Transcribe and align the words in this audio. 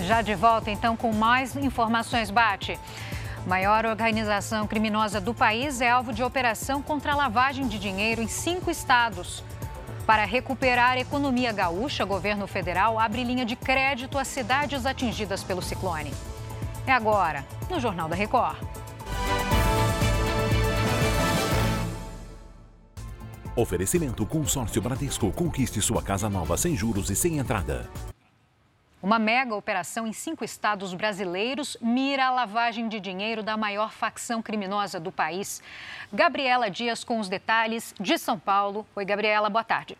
Já 0.00 0.22
de 0.22 0.34
volta, 0.34 0.70
então, 0.70 0.96
com 0.96 1.12
mais 1.12 1.56
informações, 1.56 2.30
Bate. 2.30 2.78
Maior 3.46 3.86
organização 3.86 4.66
criminosa 4.66 5.20
do 5.20 5.32
país 5.32 5.80
é 5.80 5.90
alvo 5.90 6.12
de 6.12 6.22
operação 6.22 6.82
contra 6.82 7.12
a 7.12 7.16
lavagem 7.16 7.66
de 7.66 7.78
dinheiro 7.78 8.20
em 8.20 8.28
cinco 8.28 8.70
estados. 8.70 9.42
Para 10.06 10.24
recuperar 10.24 10.92
a 10.92 11.00
economia 11.00 11.52
gaúcha, 11.52 12.04
o 12.04 12.06
governo 12.06 12.46
federal 12.46 12.98
abre 12.98 13.24
linha 13.24 13.44
de 13.44 13.56
crédito 13.56 14.18
às 14.18 14.28
cidades 14.28 14.86
atingidas 14.86 15.42
pelo 15.42 15.60
ciclone. 15.60 16.12
É 16.86 16.92
agora, 16.92 17.44
no 17.68 17.78
Jornal 17.78 18.08
da 18.08 18.16
Record. 18.16 18.56
Oferecimento 23.54 24.24
Consórcio 24.24 24.80
Bradesco. 24.80 25.32
Conquiste 25.32 25.82
sua 25.82 26.00
casa 26.00 26.30
nova 26.30 26.56
sem 26.56 26.76
juros 26.76 27.10
e 27.10 27.16
sem 27.16 27.38
entrada. 27.38 27.90
Uma 29.00 29.16
mega 29.16 29.54
operação 29.54 30.08
em 30.08 30.12
cinco 30.12 30.44
estados 30.44 30.92
brasileiros 30.92 31.76
mira 31.80 32.26
a 32.26 32.30
lavagem 32.32 32.88
de 32.88 32.98
dinheiro 32.98 33.44
da 33.44 33.56
maior 33.56 33.92
facção 33.92 34.42
criminosa 34.42 34.98
do 34.98 35.12
país. 35.12 35.62
Gabriela 36.12 36.68
Dias 36.68 37.04
com 37.04 37.20
os 37.20 37.28
detalhes 37.28 37.94
de 38.00 38.18
São 38.18 38.36
Paulo. 38.36 38.84
Oi, 38.96 39.04
Gabriela, 39.04 39.48
boa 39.48 39.62
tarde. 39.62 39.96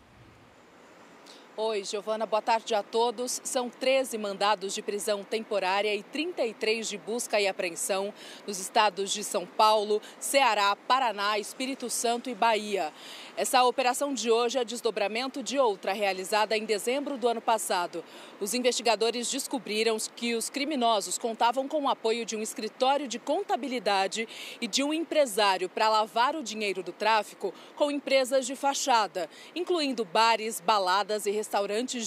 Oi, 1.61 1.83
Giovana, 1.83 2.25
boa 2.25 2.41
tarde 2.41 2.73
a 2.73 2.81
todos. 2.81 3.41
São 3.43 3.69
13 3.69 4.17
mandados 4.17 4.73
de 4.73 4.81
prisão 4.81 5.25
temporária 5.25 5.93
e 5.93 6.01
33 6.01 6.87
de 6.87 6.97
busca 6.97 7.37
e 7.37 7.49
apreensão 7.49 8.13
nos 8.47 8.59
estados 8.59 9.11
de 9.11 9.25
São 9.25 9.45
Paulo, 9.45 10.01
Ceará, 10.21 10.73
Paraná, 10.87 11.37
Espírito 11.37 11.89
Santo 11.89 12.29
e 12.29 12.33
Bahia. 12.33 12.93
Essa 13.35 13.61
operação 13.65 14.13
de 14.13 14.31
hoje 14.31 14.57
é 14.57 14.63
desdobramento 14.63 15.43
de 15.43 15.59
outra 15.59 15.91
realizada 15.91 16.55
em 16.55 16.63
dezembro 16.63 17.17
do 17.17 17.27
ano 17.27 17.41
passado. 17.41 18.05
Os 18.39 18.53
investigadores 18.53 19.29
descobriram 19.29 19.97
que 20.15 20.35
os 20.35 20.49
criminosos 20.49 21.17
contavam 21.17 21.67
com 21.67 21.83
o 21.83 21.89
apoio 21.89 22.25
de 22.25 22.37
um 22.37 22.41
escritório 22.41 23.05
de 23.05 23.19
contabilidade 23.19 24.29
e 24.61 24.67
de 24.67 24.81
um 24.81 24.93
empresário 24.93 25.67
para 25.67 25.89
lavar 25.89 26.37
o 26.37 26.43
dinheiro 26.43 26.81
do 26.81 26.93
tráfico 26.93 27.53
com 27.75 27.91
empresas 27.91 28.47
de 28.47 28.55
fachada, 28.55 29.29
incluindo 29.53 30.05
bares, 30.05 30.61
baladas 30.61 31.25
e 31.25 31.31
restaurantes 31.31 31.48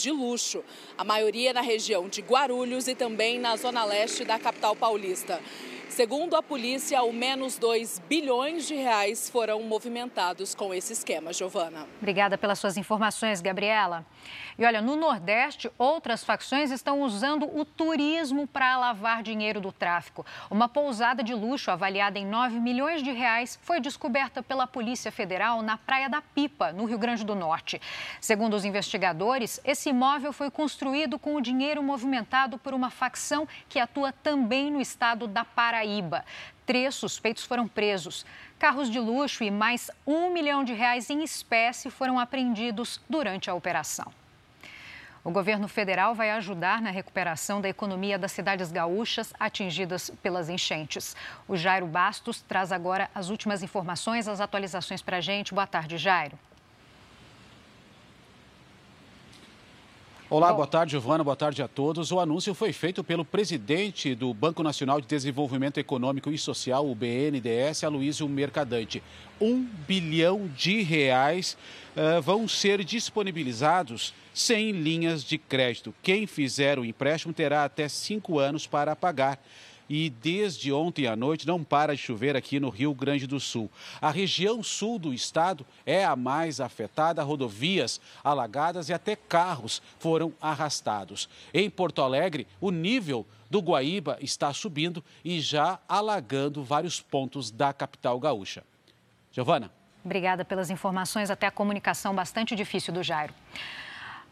de 0.01 0.11
luxo. 0.11 0.63
A 0.97 1.05
maioria 1.05 1.53
na 1.53 1.61
região 1.61 2.09
de 2.09 2.23
Guarulhos 2.23 2.89
e 2.89 2.95
também 2.95 3.39
na 3.39 3.57
zona 3.57 3.85
leste 3.85 4.25
da 4.25 4.39
capital 4.39 4.75
paulista. 4.75 5.41
Segundo 5.93 6.37
a 6.37 6.43
polícia, 6.43 6.99
ao 6.99 7.13
menos 7.13 7.59
2 7.59 7.99
bilhões 8.09 8.67
de 8.67 8.75
reais 8.75 9.29
foram 9.29 9.63
movimentados 9.63 10.55
com 10.55 10.73
esse 10.73 10.95
esquema, 10.95 11.35
Giovana. 11.35 11.87
Obrigada 12.01 12.39
pelas 12.39 12.59
suas 12.59 12.79
informações, 12.79 13.43
Gabriela. 13.43 14.03
E 14.59 14.65
olha, 14.65 14.81
no 14.81 14.97
Nordeste, 14.97 15.71
outras 15.77 16.25
facções 16.25 16.71
estão 16.71 17.03
usando 17.03 17.45
o 17.45 17.63
turismo 17.63 18.47
para 18.47 18.79
lavar 18.79 19.23
dinheiro 19.23 19.61
do 19.61 19.71
tráfico. 19.71 20.25
Uma 20.51 20.67
pousada 20.67 21.23
de 21.23 21.35
luxo 21.35 21.71
avaliada 21.71 22.19
em 22.19 22.25
9 22.25 22.59
milhões 22.59 23.03
de 23.03 23.13
reais 23.13 23.59
foi 23.61 23.79
descoberta 23.79 24.43
pela 24.43 24.67
Polícia 24.67 25.13
Federal 25.13 25.61
na 25.61 25.77
Praia 25.77 26.09
da 26.09 26.23
Pipa, 26.23 26.73
no 26.73 26.87
Rio 26.87 26.99
Grande 26.99 27.23
do 27.23 27.35
Norte. 27.35 27.79
Segundo 28.19 28.55
os 28.55 28.65
investigadores, 28.65 29.61
esse 29.63 29.91
imóvel 29.91 30.33
foi 30.33 30.51
construído 30.51 31.19
com 31.19 31.35
o 31.35 31.41
dinheiro 31.43 31.83
movimentado 31.83 32.57
por 32.57 32.73
uma 32.73 32.89
facção 32.89 33.47
que 33.69 33.79
atua 33.79 34.11
também 34.11 34.71
no 34.71 34.81
estado 34.81 35.27
da 35.27 35.45
Paraíba. 35.45 35.82
Paraíba. 35.83 36.25
Três 36.65 36.95
suspeitos 36.95 37.45
foram 37.45 37.67
presos. 37.67 38.25
Carros 38.57 38.89
de 38.89 39.01
luxo 39.01 39.43
e 39.43 39.51
mais 39.51 39.91
um 40.07 40.33
milhão 40.33 40.63
de 40.63 40.73
reais 40.73 41.11
em 41.11 41.25
espécie 41.25 41.91
foram 41.91 42.21
apreendidos 42.21 43.01
durante 43.11 43.51
a 43.51 43.55
operação. 43.55 44.13
O 45.25 45.31
governo 45.31 45.67
federal 45.67 46.15
vai 46.15 46.31
ajudar 46.31 46.81
na 46.81 46.91
recuperação 46.91 47.61
da 47.61 47.69
economia 47.69 48.17
das 48.17 48.31
cidades 48.31 48.71
gaúchas 48.71 49.35
atingidas 49.41 50.11
pelas 50.23 50.49
enchentes. 50.49 51.17
O 51.49 51.57
Jairo 51.57 51.87
Bastos 51.87 52.41
traz 52.41 52.71
agora 52.71 53.11
as 53.13 53.29
últimas 53.29 53.63
informações, 53.63 54.29
as 54.29 54.41
atualizações 54.41 55.03
para 55.03 55.17
a 55.17 55.21
gente. 55.21 55.53
Boa 55.53 55.67
tarde, 55.67 55.99
Jairo. 55.99 56.39
Olá, 60.33 60.51
boa 60.51 60.67
tarde, 60.67 60.93
Giovana, 60.93 61.23
boa 61.23 61.37
tarde 61.37 61.63
a 61.63 61.69
todos. 61.69 62.11
O 62.11 62.19
anúncio 62.19 62.55
foi 62.55 62.73
feito 62.73 63.05
pelo 63.05 63.23
presidente 63.23 64.15
do 64.15 64.33
Banco 64.33 64.63
Nacional 64.63 64.99
de 64.99 65.07
Desenvolvimento 65.07 65.77
Econômico 65.77 66.31
e 66.31 66.39
Social, 66.39 66.91
o 66.91 66.95
BNDES, 66.95 67.85
Aloysio 67.85 68.27
Mercadante. 68.31 69.03
Um 69.39 69.63
bilhão 69.87 70.51
de 70.57 70.81
reais 70.81 71.55
uh, 71.95 72.23
vão 72.23 72.49
ser 72.49 72.83
disponibilizados 72.83 74.15
sem 74.33 74.71
linhas 74.71 75.23
de 75.23 75.37
crédito. 75.37 75.95
Quem 76.03 76.27
fizer 76.27 76.79
o 76.79 76.85
empréstimo 76.87 77.35
terá 77.35 77.67
até 77.67 77.87
cinco 77.87 78.39
anos 78.39 78.67
para 78.67 78.97
pagar 78.97 79.39
e 79.95 80.09
desde 80.09 80.73
ontem 80.73 81.07
à 81.07 81.15
noite 81.15 81.47
não 81.47 81.63
para 81.63 81.95
de 81.95 82.01
chover 82.01 82.35
aqui 82.35 82.59
no 82.59 82.71
Rio 82.71 82.95
Grande 82.95 83.27
do 83.27 83.39
Sul. 83.39 83.71
A 84.01 84.11
região 84.11 84.63
sul 84.63 84.99
do 84.99 85.13
estado 85.13 85.67
é 85.85 86.03
a 86.03 86.17
mais 86.17 86.63
afetada, 86.63 87.23
rodovias 87.23 88.01
alagadas 88.25 88.89
e 88.89 88.95
até 88.95 89.15
carros 89.15 89.83
foram 89.99 90.33
arrastados. 90.41 91.29
Em 91.53 91.69
Porto 91.69 92.01
Alegre, 92.01 92.47
o 92.59 92.71
nível 92.71 93.27
do 93.51 93.61
Guaíba 93.61 94.17
está 94.23 94.51
subindo 94.55 95.05
e 95.23 95.43
já 95.43 95.79
alagando 95.87 96.65
vários 96.65 96.99
pontos 96.99 97.51
da 97.51 97.71
capital 97.75 98.19
gaúcha. 98.19 98.65
Giovana. 99.31 99.71
Obrigada 100.03 100.43
pelas 100.43 100.71
informações, 100.71 101.31
até 101.31 101.47
a 101.47 101.51
comunicação 101.51 102.15
bastante 102.15 102.57
difícil 102.57 102.95
do 102.95 103.03
Jairo. 103.03 103.35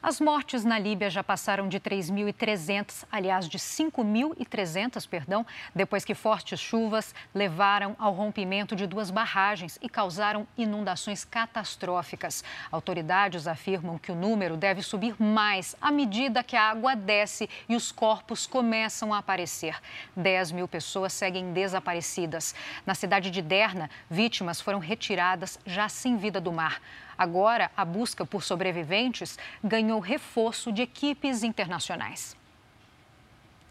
As 0.02 0.18
mortes 0.18 0.64
na 0.64 0.78
Líbia 0.78 1.10
já 1.10 1.22
passaram 1.22 1.68
de 1.68 1.78
3.300, 1.78 3.04
aliás, 3.12 3.46
de 3.46 3.58
5.300, 3.58 5.06
perdão, 5.06 5.44
depois 5.74 6.06
que 6.06 6.14
fortes 6.14 6.58
chuvas 6.58 7.14
levaram 7.34 7.94
ao 7.98 8.14
rompimento 8.14 8.74
de 8.74 8.86
duas 8.86 9.10
barragens 9.10 9.78
e 9.82 9.90
causaram 9.90 10.48
inundações 10.56 11.22
catastróficas. 11.22 12.42
Autoridades 12.72 13.46
afirmam 13.46 13.98
que 13.98 14.10
o 14.10 14.14
número 14.14 14.56
deve 14.56 14.82
subir 14.82 15.14
mais 15.22 15.76
à 15.82 15.90
medida 15.90 16.42
que 16.42 16.56
a 16.56 16.70
água 16.70 16.96
desce 16.96 17.46
e 17.68 17.76
os 17.76 17.92
corpos 17.92 18.46
começam 18.46 19.12
a 19.12 19.18
aparecer. 19.18 19.76
10 20.16 20.52
mil 20.52 20.66
pessoas 20.66 21.12
seguem 21.12 21.52
desaparecidas. 21.52 22.54
Na 22.86 22.94
cidade 22.94 23.30
de 23.30 23.42
Derna, 23.42 23.90
vítimas 24.08 24.62
foram 24.62 24.78
retiradas 24.78 25.58
já 25.66 25.90
sem 25.90 26.16
vida 26.16 26.40
do 26.40 26.50
mar. 26.50 26.80
Agora, 27.20 27.70
a 27.76 27.84
busca 27.84 28.24
por 28.24 28.42
sobreviventes 28.42 29.38
ganhou 29.62 29.89
reforço 29.98 30.70
de 30.72 30.82
equipes 30.82 31.42
internacionais. 31.42 32.36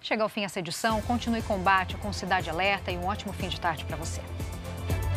Chega 0.01 0.23
ao 0.23 0.29
fim 0.29 0.43
essa 0.43 0.59
edição. 0.59 1.01
Continue 1.01 1.41
combate 1.41 1.95
com 1.97 2.11
Cidade 2.11 2.49
Alerta 2.49 2.91
e 2.91 2.97
um 2.97 3.05
ótimo 3.05 3.33
fim 3.33 3.49
de 3.49 3.59
tarde 3.59 3.85
para 3.85 3.97
você. 3.97 4.21